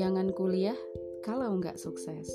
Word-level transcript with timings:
Jangan 0.00 0.32
kuliah 0.32 0.80
kalau 1.20 1.60
nggak 1.60 1.76
sukses. 1.76 2.32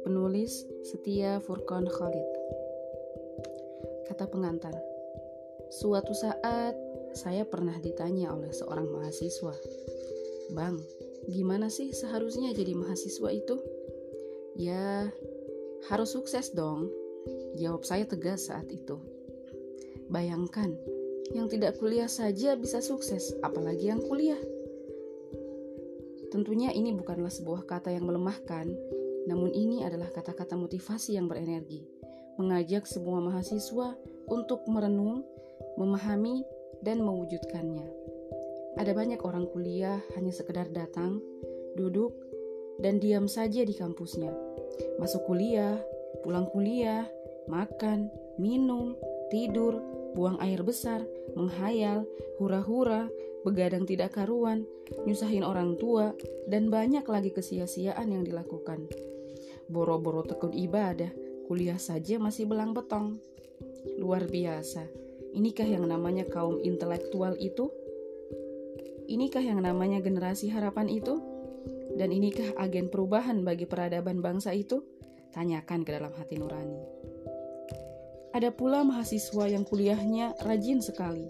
Penulis 0.00 0.64
Setia 0.80 1.44
Furkon 1.44 1.84
Khalid. 1.92 2.28
Kata 4.08 4.24
pengantar. 4.24 4.72
Suatu 5.68 6.16
saat 6.16 6.72
saya 7.12 7.44
pernah 7.44 7.76
ditanya 7.84 8.32
oleh 8.32 8.48
seorang 8.48 8.88
mahasiswa, 8.88 9.52
"Bang, 10.56 10.80
gimana 11.28 11.68
sih 11.68 11.92
seharusnya 11.92 12.56
jadi 12.56 12.72
mahasiswa 12.72 13.28
itu?" 13.36 13.60
"Ya, 14.56 15.12
harus 15.92 16.16
sukses 16.16 16.56
dong." 16.56 16.88
Jawab 17.60 17.84
saya 17.84 18.08
tegas 18.08 18.48
saat 18.48 18.72
itu. 18.72 18.96
Bayangkan, 20.08 20.80
yang 21.36 21.52
tidak 21.52 21.76
kuliah 21.76 22.08
saja 22.08 22.56
bisa 22.56 22.80
sukses, 22.80 23.36
apalagi 23.44 23.92
yang 23.92 24.00
kuliah. 24.00 24.55
Tentunya 26.30 26.74
ini 26.74 26.92
bukanlah 26.92 27.30
sebuah 27.30 27.64
kata 27.66 27.94
yang 27.94 28.06
melemahkan, 28.06 28.66
namun 29.26 29.50
ini 29.54 29.82
adalah 29.82 30.10
kata-kata 30.10 30.54
motivasi 30.58 31.18
yang 31.18 31.26
berenergi, 31.26 31.86
mengajak 32.38 32.86
semua 32.86 33.18
mahasiswa 33.22 33.94
untuk 34.30 34.66
merenung, 34.70 35.22
memahami, 35.78 36.42
dan 36.82 37.02
mewujudkannya. 37.02 37.88
Ada 38.76 38.92
banyak 38.92 39.20
orang 39.24 39.48
kuliah 39.50 39.98
hanya 40.14 40.30
sekedar 40.30 40.68
datang, 40.68 41.18
duduk, 41.74 42.12
dan 42.78 43.00
diam 43.00 43.24
saja 43.24 43.64
di 43.64 43.72
kampusnya. 43.72 44.30
Masuk 45.00 45.24
kuliah, 45.24 45.80
pulang 46.20 46.44
kuliah, 46.52 47.08
makan, 47.48 48.12
minum, 48.36 48.92
tidur, 49.32 49.80
buang 50.12 50.36
air 50.44 50.60
besar, 50.60 51.04
menghayal, 51.32 52.04
hura-hura, 52.36 53.08
begadang 53.46 53.86
tidak 53.86 54.18
karuan, 54.18 54.66
nyusahin 55.06 55.46
orang 55.46 55.78
tua, 55.78 56.10
dan 56.50 56.66
banyak 56.66 57.06
lagi 57.06 57.30
kesia-siaan 57.30 58.10
yang 58.10 58.26
dilakukan. 58.26 58.90
Boro-boro 59.70 60.26
tekun 60.26 60.50
ibadah, 60.50 61.14
kuliah 61.46 61.78
saja 61.78 62.18
masih 62.18 62.50
belang 62.50 62.74
betong. 62.74 63.22
Luar 64.02 64.26
biasa. 64.26 64.90
Inikah 65.30 65.68
yang 65.68 65.86
namanya 65.86 66.26
kaum 66.26 66.58
intelektual 66.58 67.38
itu? 67.38 67.70
Inikah 69.06 69.42
yang 69.46 69.62
namanya 69.62 70.02
generasi 70.02 70.50
harapan 70.50 70.90
itu? 70.90 71.22
Dan 71.94 72.10
inikah 72.10 72.58
agen 72.58 72.90
perubahan 72.90 73.46
bagi 73.46 73.70
peradaban 73.70 74.18
bangsa 74.18 74.50
itu? 74.50 74.82
Tanyakan 75.30 75.86
ke 75.86 75.90
dalam 75.94 76.10
hati 76.18 76.34
nurani. 76.34 76.82
Ada 78.36 78.52
pula 78.52 78.84
mahasiswa 78.84 79.48
yang 79.48 79.64
kuliahnya 79.64 80.36
rajin 80.44 80.84
sekali. 80.84 81.24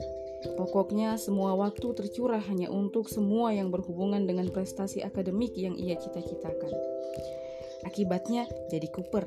Pokoknya 0.55 1.19
semua 1.19 1.59
waktu 1.59 1.91
tercurah 1.99 2.39
hanya 2.47 2.71
untuk 2.71 3.11
semua 3.11 3.51
yang 3.51 3.75
berhubungan 3.75 4.23
dengan 4.23 4.47
prestasi 4.55 5.03
akademik 5.03 5.59
yang 5.59 5.75
ia 5.75 5.99
cita-citakan. 5.99 6.71
Akibatnya 7.83 8.47
jadi 8.71 8.87
kuper, 8.87 9.27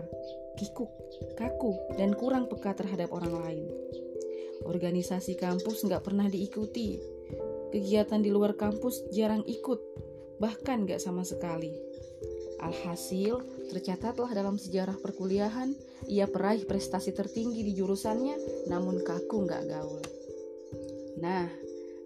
kikuk, 0.56 0.92
kaku, 1.36 1.76
dan 2.00 2.16
kurang 2.16 2.48
peka 2.48 2.76
terhadap 2.80 3.12
orang 3.12 3.36
lain. 3.44 3.68
Organisasi 4.64 5.36
kampus 5.40 5.88
nggak 5.88 6.04
pernah 6.04 6.28
diikuti. 6.28 7.00
Kegiatan 7.72 8.20
di 8.20 8.32
luar 8.32 8.60
kampus 8.60 9.08
jarang 9.16 9.44
ikut, 9.48 9.80
bahkan 10.44 10.84
nggak 10.84 11.00
sama 11.00 11.24
sekali. 11.24 11.72
Alhasil, 12.60 13.40
tercatatlah 13.72 14.36
dalam 14.36 14.60
sejarah 14.60 15.00
perkuliahan, 15.00 15.72
ia 16.12 16.28
peraih 16.28 16.68
prestasi 16.68 17.16
tertinggi 17.16 17.64
di 17.64 17.72
jurusannya, 17.72 18.68
namun 18.68 19.00
kaku 19.00 19.48
nggak 19.48 19.64
gaul. 19.72 20.19
Nah, 21.20 21.52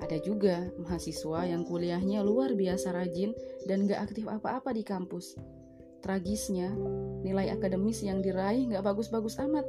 ada 0.01 0.17
juga 0.19 0.73
mahasiswa 0.81 1.47
yang 1.47 1.63
kuliahnya 1.63 2.25
luar 2.25 2.57
biasa 2.57 2.91
rajin 2.91 3.31
dan 3.69 3.87
nggak 3.87 4.11
aktif 4.11 4.25
apa-apa 4.27 4.73
di 4.73 4.83
kampus. 4.83 5.37
Tragisnya, 6.03 6.73
nilai 7.23 7.53
akademis 7.53 8.03
yang 8.03 8.19
diraih 8.19 8.67
nggak 8.67 8.83
bagus-bagus 8.83 9.39
amat, 9.39 9.63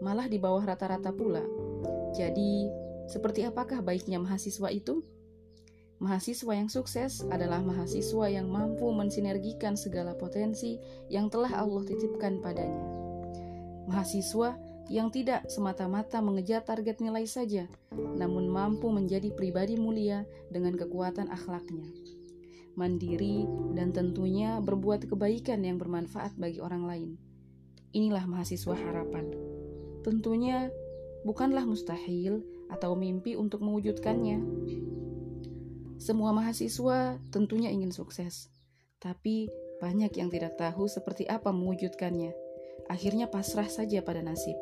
malah 0.00 0.24
di 0.24 0.40
bawah 0.40 0.64
rata-rata 0.64 1.12
pula. 1.12 1.44
Jadi, 2.16 2.72
seperti 3.10 3.44
apakah 3.44 3.84
baiknya 3.84 4.16
mahasiswa 4.16 4.72
itu? 4.72 5.04
Mahasiswa 5.96 6.52
yang 6.52 6.68
sukses 6.68 7.24
adalah 7.32 7.64
mahasiswa 7.64 8.28
yang 8.28 8.52
mampu 8.52 8.84
mensinergikan 8.92 9.80
segala 9.80 10.12
potensi 10.12 10.76
yang 11.08 11.32
telah 11.32 11.52
Allah 11.52 11.84
titipkan 11.88 12.44
padanya. 12.44 12.84
Mahasiswa 13.88 14.60
yang 14.86 15.10
tidak 15.10 15.50
semata-mata 15.50 16.22
mengejar 16.22 16.62
target 16.62 17.02
nilai 17.02 17.26
saja, 17.26 17.66
namun 17.92 18.46
mampu 18.46 18.90
menjadi 18.90 19.34
pribadi 19.34 19.74
mulia 19.74 20.22
dengan 20.48 20.78
kekuatan 20.78 21.30
akhlaknya. 21.30 21.90
Mandiri 22.76 23.48
dan 23.72 23.90
tentunya 23.90 24.60
berbuat 24.60 25.08
kebaikan 25.08 25.64
yang 25.64 25.80
bermanfaat 25.80 26.36
bagi 26.36 26.60
orang 26.60 26.84
lain. 26.84 27.10
Inilah 27.96 28.28
mahasiswa 28.28 28.76
harapan. 28.76 29.32
Tentunya 30.04 30.68
bukanlah 31.24 31.64
mustahil 31.64 32.44
atau 32.68 32.94
mimpi 32.94 33.34
untuk 33.34 33.64
mewujudkannya 33.64 34.38
semua 35.96 36.28
mahasiswa 36.36 37.16
tentunya 37.32 37.72
ingin 37.72 37.88
sukses, 37.88 38.52
tapi 39.00 39.48
banyak 39.80 40.12
yang 40.20 40.28
tidak 40.28 40.60
tahu 40.60 40.84
seperti 40.92 41.24
apa 41.24 41.56
mewujudkannya. 41.56 42.36
Akhirnya 42.92 43.32
pasrah 43.32 43.66
saja 43.66 44.04
pada 44.04 44.20
nasib. 44.20 44.60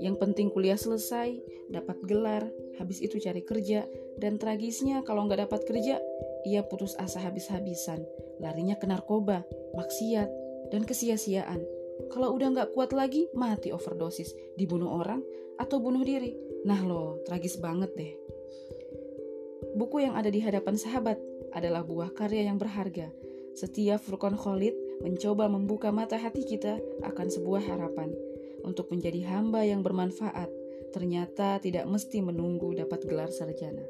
Yang 0.00 0.16
penting 0.22 0.48
kuliah 0.48 0.78
selesai, 0.78 1.42
dapat 1.68 1.98
gelar, 2.06 2.48
habis 2.78 3.00
itu 3.00 3.18
cari 3.20 3.42
kerja, 3.44 3.84
dan 4.20 4.36
tragisnya 4.36 5.04
kalau 5.04 5.26
nggak 5.26 5.48
dapat 5.48 5.60
kerja, 5.68 5.98
ia 6.48 6.62
putus 6.64 6.96
asa 6.96 7.20
habis-habisan, 7.20 8.04
larinya 8.38 8.76
ke 8.76 8.86
narkoba, 8.88 9.44
maksiat, 9.76 10.28
dan 10.70 10.82
kesia-siaan. 10.84 11.60
Kalau 12.08 12.32
udah 12.34 12.48
nggak 12.52 12.70
kuat 12.72 12.96
lagi, 12.96 13.28
mati 13.36 13.72
overdosis, 13.72 14.32
dibunuh 14.56 14.92
orang, 15.00 15.20
atau 15.60 15.78
bunuh 15.78 16.02
diri. 16.02 16.34
Nah 16.64 16.80
loh, 16.82 17.20
tragis 17.28 17.60
banget 17.60 17.92
deh. 17.94 18.12
Buku 19.72 20.04
yang 20.04 20.18
ada 20.18 20.28
di 20.28 20.42
hadapan 20.42 20.76
sahabat 20.76 21.16
adalah 21.52 21.84
buah 21.84 22.12
karya 22.12 22.48
yang 22.48 22.60
berharga. 22.60 23.08
Setiap 23.52 24.00
Furqan 24.00 24.36
Khalid 24.36 24.72
mencoba 25.04 25.48
membuka 25.48 25.92
mata 25.92 26.16
hati 26.16 26.44
kita 26.44 26.80
akan 27.04 27.28
sebuah 27.28 27.60
harapan 27.68 28.12
untuk 28.62 28.90
menjadi 28.90 29.26
hamba 29.28 29.66
yang 29.66 29.82
bermanfaat. 29.84 30.48
Ternyata 30.92 31.58
tidak 31.60 31.88
mesti 31.88 32.20
menunggu 32.20 32.72
dapat 32.76 33.04
gelar 33.04 33.30
sarjana. 33.32 33.84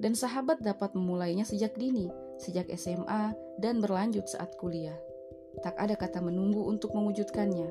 Dan 0.00 0.16
sahabat 0.16 0.64
dapat 0.64 0.96
memulainya 0.96 1.44
sejak 1.44 1.76
dini, 1.76 2.08
sejak 2.40 2.72
SMA 2.76 3.36
dan 3.60 3.84
berlanjut 3.84 4.24
saat 4.28 4.56
kuliah. 4.56 4.96
Tak 5.60 5.76
ada 5.76 5.96
kata 5.96 6.24
menunggu 6.24 6.64
untuk 6.64 6.96
mewujudkannya. 6.96 7.68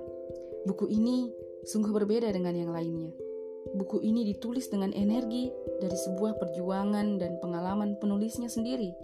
Buku 0.69 0.85
ini 0.91 1.31
sungguh 1.65 1.93
berbeda 1.95 2.29
dengan 2.29 2.53
yang 2.53 2.69
lainnya 2.69 3.29
Buku 3.75 4.01
ini 4.01 4.25
ditulis 4.25 4.71
dengan 4.71 4.95
energi 4.95 5.51
dari 5.77 5.93
sebuah 5.93 6.39
perjuangan 6.39 7.19
dan 7.21 7.37
pengalaman 7.43 7.99
penulisnya 7.99 8.47
sendiri. 8.47 8.95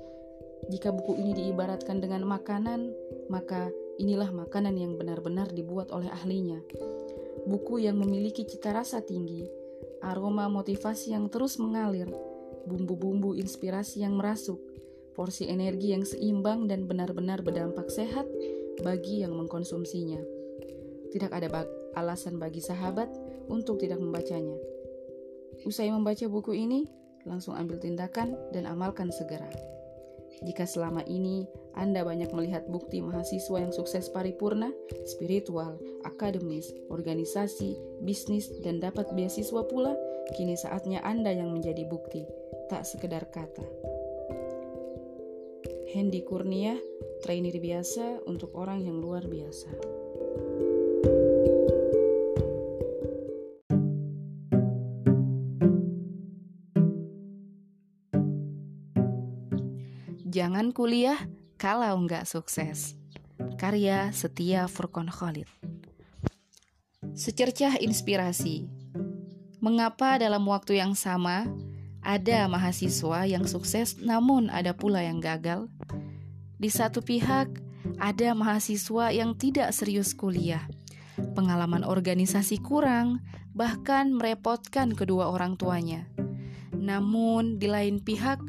Jika 0.72 0.90
buku 0.90 1.19
ini 1.22 1.38
diibaratkan 1.38 2.02
dengan 2.02 2.25
makanan, 2.25 2.90
maka 3.30 3.69
inilah 4.00 4.31
makanan 4.31 4.75
yang 4.75 5.00
benar-benar 5.00 5.51
dibuat 5.51 5.91
oleh 5.91 6.11
ahlinya. 6.11 6.59
Buku 7.45 7.83
yang 7.83 8.01
memiliki 8.01 8.44
cita 8.44 8.73
rasa 8.73 9.06
tinggi, 9.06 9.45
aroma 10.01 10.50
motivasi 10.50 11.13
yang 11.13 11.29
terus 11.29 11.61
mengalir, 11.61 12.09
bumbu-bumbu 12.66 13.38
inspirasi 13.38 14.01
yang 14.01 14.17
merasuk, 14.17 14.57
porsi 15.13 15.47
energi 15.47 15.94
yang 15.94 16.03
seimbang 16.03 16.67
dan 16.67 16.89
benar-benar 16.89 17.45
berdampak 17.45 17.88
sehat 17.88 18.25
bagi 18.81 19.23
yang 19.23 19.38
mengkonsumsinya. 19.38 20.19
Tidak 21.13 21.31
ada 21.31 21.63
alasan 21.95 22.41
bagi 22.41 22.59
sahabat 22.59 23.07
untuk 23.47 23.79
tidak 23.79 24.03
membacanya. 24.03 24.57
Usai 25.63 25.88
membaca 25.88 26.27
buku 26.27 26.51
ini, 26.57 26.89
langsung 27.24 27.56
ambil 27.56 27.80
tindakan 27.80 28.36
dan 28.51 28.68
amalkan 28.68 29.09
segera. 29.09 29.75
Jika 30.44 30.68
selama 30.68 31.06
ini 31.08 31.48
Anda 31.76 32.04
banyak 32.04 32.32
melihat 32.36 32.68
bukti 32.68 33.00
mahasiswa 33.00 33.62
yang 33.62 33.72
sukses 33.72 34.12
paripurna, 34.12 34.72
spiritual, 35.08 35.80
akademis, 36.04 36.76
organisasi, 36.92 37.80
bisnis, 38.04 38.52
dan 38.64 38.84
dapat 38.84 39.12
beasiswa 39.16 39.64
pula, 39.68 39.96
kini 40.36 40.60
saatnya 40.60 41.00
Anda 41.06 41.32
yang 41.32 41.56
menjadi 41.56 41.88
bukti, 41.88 42.28
tak 42.68 42.84
sekedar 42.84 43.30
kata. 43.32 43.64
Hendy 45.96 46.28
Kurnia, 46.28 46.76
trainer 47.24 47.56
biasa 47.56 48.28
untuk 48.28 48.52
orang 48.60 48.84
yang 48.84 49.00
luar 49.00 49.24
biasa. 49.24 49.94
Jangan 60.36 60.76
kuliah 60.76 61.16
kalau 61.56 61.96
nggak 62.04 62.28
sukses. 62.28 63.00
Karya 63.56 64.12
Setia 64.12 64.68
Furkon 64.68 65.08
Khalid. 65.08 65.48
Secercah 67.16 67.80
inspirasi. 67.80 68.68
Mengapa 69.64 70.20
dalam 70.20 70.44
waktu 70.44 70.84
yang 70.84 70.92
sama 70.92 71.48
ada 72.04 72.52
mahasiswa 72.52 73.24
yang 73.24 73.48
sukses, 73.48 73.96
namun 74.04 74.52
ada 74.52 74.76
pula 74.76 75.08
yang 75.08 75.24
gagal. 75.24 75.72
Di 76.60 76.68
satu 76.68 77.00
pihak, 77.00 77.48
ada 77.96 78.36
mahasiswa 78.36 79.16
yang 79.16 79.40
tidak 79.40 79.72
serius 79.72 80.12
kuliah, 80.12 80.68
pengalaman 81.32 81.88
organisasi 81.88 82.60
kurang, 82.60 83.24
bahkan 83.56 84.12
merepotkan 84.12 85.00
kedua 85.00 85.32
orang 85.32 85.56
tuanya. 85.56 86.12
Namun, 86.76 87.56
di 87.56 87.72
lain 87.72 88.04
pihak, 88.04 88.44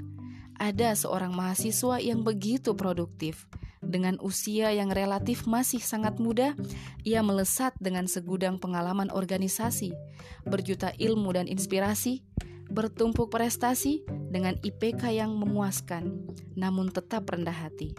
ada 0.57 0.93
seorang 0.97 1.33
mahasiswa 1.33 2.01
yang 2.01 2.25
begitu 2.25 2.73
produktif. 2.77 3.49
Dengan 3.87 4.19
usia 4.19 4.75
yang 4.75 4.91
relatif 4.91 5.47
masih 5.47 5.79
sangat 5.79 6.19
muda, 6.19 6.59
ia 7.07 7.23
melesat 7.23 7.77
dengan 7.79 8.11
segudang 8.11 8.59
pengalaman 8.59 9.15
organisasi, 9.15 9.95
berjuta 10.43 10.91
ilmu 10.99 11.31
dan 11.31 11.47
inspirasi, 11.47 12.27
bertumpuk 12.67 13.31
prestasi 13.31 14.03
dengan 14.33 14.59
IPK 14.59 15.15
yang 15.15 15.39
memuaskan, 15.39 16.27
namun 16.59 16.91
tetap 16.91 17.31
rendah 17.31 17.55
hati. 17.55 17.95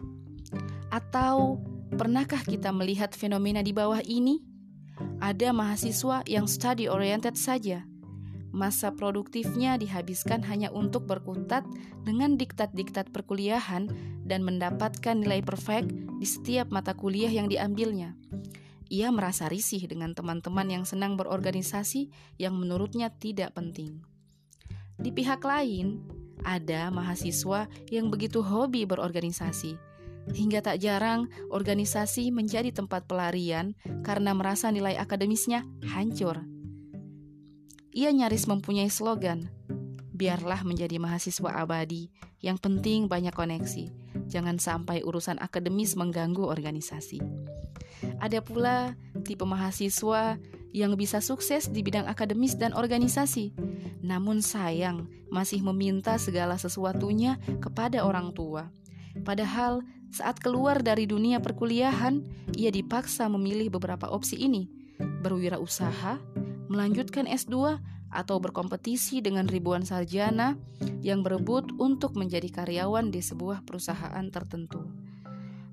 Atau 0.92 1.64
pernahkah 1.96 2.44
kita 2.44 2.76
melihat 2.76 3.16
fenomena 3.16 3.64
di 3.64 3.72
bawah 3.72 4.04
ini? 4.04 4.44
Ada 5.24 5.56
mahasiswa 5.56 6.26
yang 6.28 6.50
study 6.50 6.90
oriented 6.92 7.38
saja. 7.40 7.86
Masa 8.58 8.90
produktifnya 8.90 9.78
dihabiskan 9.78 10.42
hanya 10.50 10.74
untuk 10.74 11.06
berkutat 11.06 11.62
dengan 12.02 12.42
diktat-diktat 12.42 13.14
perkuliahan 13.14 13.86
dan 14.26 14.42
mendapatkan 14.42 15.14
nilai 15.14 15.46
perfect 15.46 15.94
di 15.94 16.26
setiap 16.26 16.74
mata 16.74 16.98
kuliah 16.98 17.30
yang 17.30 17.46
diambilnya. 17.46 18.18
Ia 18.90 19.14
merasa 19.14 19.46
risih 19.46 19.86
dengan 19.86 20.18
teman-teman 20.18 20.74
yang 20.74 20.90
senang 20.90 21.22
berorganisasi 21.22 22.10
yang 22.42 22.58
menurutnya 22.58 23.14
tidak 23.14 23.54
penting. 23.54 24.02
Di 24.98 25.14
pihak 25.14 25.46
lain, 25.46 26.02
ada 26.42 26.90
mahasiswa 26.90 27.70
yang 27.94 28.10
begitu 28.10 28.42
hobi 28.42 28.90
berorganisasi. 28.90 29.78
Hingga 30.34 30.66
tak 30.66 30.82
jarang 30.82 31.30
organisasi 31.54 32.34
menjadi 32.34 32.74
tempat 32.74 33.06
pelarian 33.06 33.78
karena 34.02 34.34
merasa 34.34 34.74
nilai 34.74 34.98
akademisnya 34.98 35.62
hancur. 35.94 36.57
Ia 37.98 38.14
nyaris 38.14 38.46
mempunyai 38.46 38.94
slogan, 38.94 39.50
biarlah 40.14 40.62
menjadi 40.62 41.02
mahasiswa 41.02 41.50
abadi, 41.50 42.14
yang 42.46 42.62
penting 42.62 43.10
banyak 43.10 43.34
koneksi. 43.34 43.90
Jangan 44.30 44.62
sampai 44.62 45.02
urusan 45.02 45.42
akademis 45.42 45.98
mengganggu 45.98 46.46
organisasi. 46.46 47.18
Ada 48.22 48.46
pula 48.46 48.94
tipe 49.26 49.42
mahasiswa 49.50 50.38
yang 50.78 50.94
bisa 50.94 51.26
sukses 51.26 51.74
di 51.74 51.82
bidang 51.82 52.06
akademis 52.06 52.54
dan 52.54 52.78
organisasi, 52.78 53.58
namun 54.06 54.46
sayang 54.46 55.10
masih 55.34 55.66
meminta 55.66 56.22
segala 56.22 56.54
sesuatunya 56.62 57.42
kepada 57.58 58.06
orang 58.06 58.30
tua. 58.30 58.70
Padahal 59.26 59.82
saat 60.14 60.38
keluar 60.38 60.86
dari 60.86 61.10
dunia 61.10 61.42
perkuliahan, 61.42 62.22
ia 62.54 62.70
dipaksa 62.70 63.26
memilih 63.26 63.74
beberapa 63.74 64.06
opsi 64.06 64.38
ini: 64.38 64.70
berwirausaha, 65.26 66.22
melanjutkan 66.68 67.28
S2, 67.28 67.80
atau 68.08 68.40
berkompetisi 68.40 69.20
dengan 69.20 69.52
ribuan 69.52 69.84
sarjana 69.84 70.56
yang 71.04 71.28
berebut 71.28 71.76
untuk 71.76 72.16
menjadi 72.16 72.48
karyawan 72.64 73.12
di 73.12 73.20
sebuah 73.20 73.68
perusahaan 73.68 74.24
tertentu. 74.32 74.88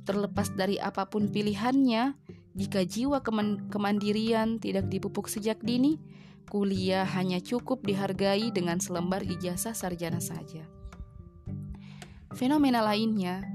Terlepas 0.04 0.52
dari 0.52 0.76
apa 0.76 1.08
pun 1.08 1.30
pilihannya, 1.30 2.18
jika 2.54 2.82
jiwa 2.84 3.22
kemandirian 3.70 4.58
tidak 4.60 4.90
dipupuk 4.90 5.30
sejak 5.30 5.62
dini, 5.62 5.96
kuliah 6.50 7.08
hanya 7.16 7.40
cukup 7.40 7.82
dihargai 7.86 8.52
dengan 8.52 8.82
selembar 8.82 9.24
ijazah 9.24 9.72
sarjana 9.72 10.20
saja. 10.20 10.66
Fenomena 12.34 12.82
lainnya, 12.82 13.46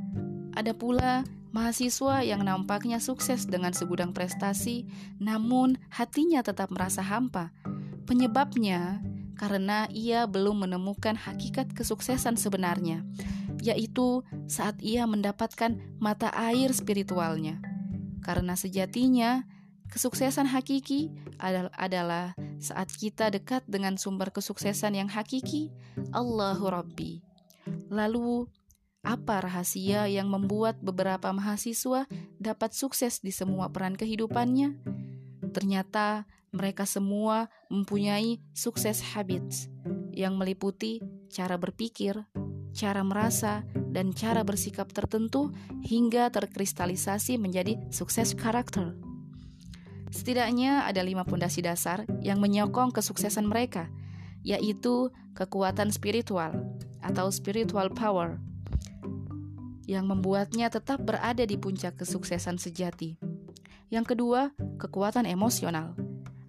ada 0.55 0.71
pula 0.71 1.27
mahasiswa 1.49 2.21
yang 2.25 2.45
nampaknya 2.45 3.01
sukses 3.01 3.49
dengan 3.49 3.73
segudang 3.73 4.13
prestasi, 4.13 4.85
namun 5.17 5.77
hatinya 5.89 6.45
tetap 6.45 6.69
merasa 6.69 7.01
hampa. 7.01 7.53
Penyebabnya 8.05 9.01
karena 9.37 9.85
ia 9.93 10.25
belum 10.25 10.67
menemukan 10.67 11.15
hakikat 11.15 11.71
kesuksesan 11.73 12.35
sebenarnya, 12.35 13.05
yaitu 13.61 14.21
saat 14.49 14.77
ia 14.81 15.05
mendapatkan 15.09 15.77
mata 15.97 16.33
air 16.35 16.73
spiritualnya 16.73 17.61
karena 18.29 18.53
sejatinya 18.53 19.47
kesuksesan 19.89 20.45
hakiki 20.53 21.09
adalah 21.73 22.37
saat 22.61 22.91
kita 22.93 23.33
dekat 23.33 23.65
dengan 23.65 23.97
sumber 23.97 24.29
kesuksesan 24.29 24.93
yang 24.93 25.09
hakiki, 25.09 25.73
Allahu 26.13 26.69
Rabbi. 26.69 27.23
Lalu, 27.89 28.45
apa 28.99 29.39
rahasia 29.39 30.11
yang 30.11 30.27
membuat 30.27 30.77
beberapa 30.83 31.31
mahasiswa 31.31 32.03
dapat 32.35 32.75
sukses 32.75 33.23
di 33.23 33.31
semua 33.31 33.71
peran 33.71 33.95
kehidupannya? 33.95 34.75
Ternyata 35.55 36.27
mereka 36.51 36.83
semua 36.83 37.47
mempunyai 37.71 38.41
sukses 38.51 38.99
habits 39.15 39.69
yang 40.11 40.35
meliputi 40.35 40.99
cara 41.31 41.55
berpikir, 41.55 42.27
cara 42.75 43.01
merasa, 43.05 43.63
dan 43.89 44.11
cara 44.11 44.43
bersikap 44.43 44.89
tertentu 44.91 45.53
hingga 45.85 46.29
terkristalisasi 46.33 47.39
menjadi 47.39 47.79
sukses 47.93 48.35
karakter. 48.35 48.97
Setidaknya 50.09 50.89
ada 50.89 51.05
lima 51.05 51.21
pondasi 51.21 51.61
dasar 51.61 52.03
yang 52.19 52.41
menyokong 52.41 52.89
kesuksesan 52.89 53.45
mereka, 53.45 53.87
yaitu 54.41 55.13
kekuatan 55.37 55.93
spiritual 55.93 56.51
atau 57.05 57.29
spiritual 57.29 57.93
power 57.93 58.41
yang 59.89 60.05
membuatnya 60.05 60.69
tetap 60.69 61.01
berada 61.01 61.41
di 61.41 61.57
puncak 61.57 61.97
kesuksesan 61.97 62.61
sejati. 62.61 63.17
Yang 63.89 64.13
kedua, 64.13 64.53
kekuatan 64.77 65.25
emosional 65.25 65.97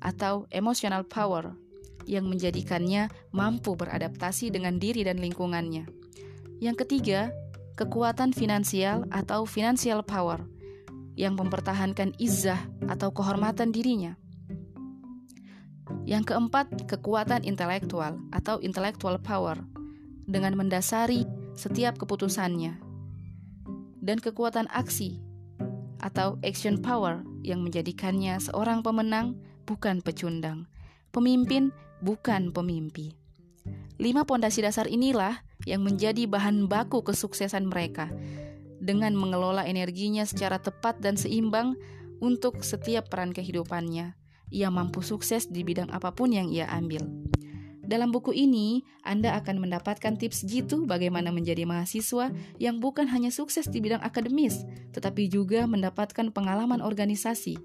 atau 0.04 0.44
emotional 0.52 1.08
power 1.08 1.56
yang 2.04 2.28
menjadikannya 2.28 3.08
mampu 3.32 3.72
beradaptasi 3.80 4.52
dengan 4.52 4.76
diri 4.76 5.08
dan 5.08 5.16
lingkungannya. 5.16 5.88
Yang 6.60 6.84
ketiga, 6.84 7.32
kekuatan 7.80 8.36
finansial 8.36 9.08
atau 9.08 9.48
financial 9.48 10.04
power 10.04 10.44
yang 11.16 11.32
mempertahankan 11.40 12.12
izah 12.20 12.60
atau 12.92 13.08
kehormatan 13.08 13.72
dirinya. 13.72 14.20
Yang 16.04 16.32
keempat, 16.36 16.84
kekuatan 16.92 17.48
intelektual 17.48 18.20
atau 18.36 18.60
intellectual 18.60 19.16
power 19.16 19.64
dengan 20.28 20.60
mendasari 20.60 21.24
setiap 21.56 21.96
keputusannya. 21.96 22.89
Dan 24.00 24.16
kekuatan 24.18 24.66
aksi 24.72 25.20
atau 26.00 26.40
action 26.40 26.80
power 26.80 27.20
yang 27.44 27.60
menjadikannya 27.60 28.40
seorang 28.40 28.80
pemenang 28.80 29.36
bukan 29.68 30.00
pecundang, 30.00 30.64
pemimpin 31.12 31.68
bukan 32.00 32.50
pemimpi. 32.50 33.12
Lima 34.00 34.24
pondasi 34.24 34.64
dasar 34.64 34.88
inilah 34.88 35.44
yang 35.68 35.84
menjadi 35.84 36.24
bahan 36.24 36.64
baku 36.72 37.04
kesuksesan 37.04 37.68
mereka 37.68 38.08
dengan 38.80 39.12
mengelola 39.12 39.68
energinya 39.68 40.24
secara 40.24 40.56
tepat 40.56 41.04
dan 41.04 41.20
seimbang 41.20 41.76
untuk 42.24 42.64
setiap 42.64 43.12
peran 43.12 43.36
kehidupannya. 43.36 44.16
Ia 44.50 44.68
mampu 44.72 45.04
sukses 45.04 45.46
di 45.52 45.62
bidang 45.62 45.92
apa 45.92 46.16
pun 46.16 46.32
yang 46.32 46.48
ia 46.48 46.66
ambil. 46.72 47.04
Dalam 47.90 48.14
buku 48.14 48.30
ini, 48.30 48.86
Anda 49.02 49.34
akan 49.42 49.66
mendapatkan 49.66 50.14
tips 50.14 50.46
jitu 50.46 50.86
bagaimana 50.86 51.34
menjadi 51.34 51.66
mahasiswa 51.66 52.30
yang 52.62 52.78
bukan 52.78 53.10
hanya 53.10 53.34
sukses 53.34 53.66
di 53.66 53.82
bidang 53.82 53.98
akademis, 54.06 54.62
tetapi 54.94 55.26
juga 55.26 55.66
mendapatkan 55.66 56.30
pengalaman 56.30 56.78
organisasi, 56.86 57.58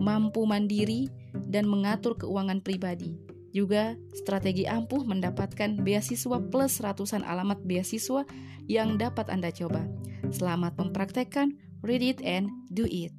mampu 0.00 0.48
mandiri, 0.48 1.12
dan 1.36 1.68
mengatur 1.68 2.16
keuangan 2.16 2.64
pribadi 2.64 3.20
juga 3.56 3.96
strategi 4.12 4.68
ampuh 4.68 5.00
mendapatkan 5.08 5.80
beasiswa 5.80 6.36
plus 6.52 6.84
ratusan 6.84 7.24
alamat 7.24 7.64
beasiswa 7.64 8.28
yang 8.68 9.00
dapat 9.00 9.32
Anda 9.32 9.48
coba. 9.48 9.88
Selamat 10.28 10.76
mempraktekkan, 10.76 11.56
read 11.80 12.04
it 12.04 12.20
and 12.20 12.52
do 12.68 12.84
it. 12.84 13.16